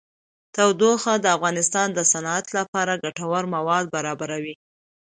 [0.55, 4.55] تودوخه د افغانستان د صنعت لپاره ګټور مواد برابروي.